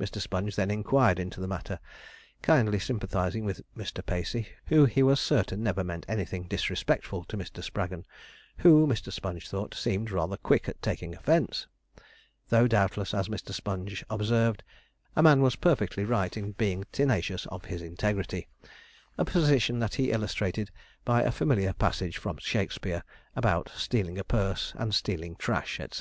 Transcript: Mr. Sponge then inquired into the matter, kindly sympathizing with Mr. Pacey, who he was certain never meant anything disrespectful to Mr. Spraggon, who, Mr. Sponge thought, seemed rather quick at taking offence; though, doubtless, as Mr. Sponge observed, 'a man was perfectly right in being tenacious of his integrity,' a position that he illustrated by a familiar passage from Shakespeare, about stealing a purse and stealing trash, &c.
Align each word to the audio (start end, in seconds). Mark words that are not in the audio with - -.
Mr. 0.00 0.20
Sponge 0.20 0.56
then 0.56 0.68
inquired 0.68 1.20
into 1.20 1.40
the 1.40 1.46
matter, 1.46 1.78
kindly 2.42 2.80
sympathizing 2.80 3.44
with 3.44 3.62
Mr. 3.76 4.04
Pacey, 4.04 4.48
who 4.66 4.84
he 4.84 5.00
was 5.00 5.20
certain 5.20 5.62
never 5.62 5.84
meant 5.84 6.04
anything 6.08 6.42
disrespectful 6.48 7.22
to 7.26 7.36
Mr. 7.36 7.62
Spraggon, 7.62 8.04
who, 8.56 8.84
Mr. 8.84 9.12
Sponge 9.12 9.48
thought, 9.48 9.72
seemed 9.72 10.10
rather 10.10 10.36
quick 10.36 10.68
at 10.68 10.82
taking 10.82 11.14
offence; 11.14 11.68
though, 12.48 12.66
doubtless, 12.66 13.14
as 13.14 13.28
Mr. 13.28 13.52
Sponge 13.54 14.04
observed, 14.10 14.64
'a 15.14 15.22
man 15.22 15.40
was 15.40 15.54
perfectly 15.54 16.02
right 16.04 16.36
in 16.36 16.50
being 16.50 16.82
tenacious 16.90 17.46
of 17.46 17.66
his 17.66 17.80
integrity,' 17.80 18.48
a 19.16 19.24
position 19.24 19.78
that 19.78 19.94
he 19.94 20.10
illustrated 20.10 20.68
by 21.04 21.22
a 21.22 21.30
familiar 21.30 21.72
passage 21.74 22.18
from 22.18 22.36
Shakespeare, 22.38 23.04
about 23.36 23.68
stealing 23.76 24.18
a 24.18 24.24
purse 24.24 24.72
and 24.74 24.92
stealing 24.92 25.36
trash, 25.36 25.78
&c. 25.92 25.98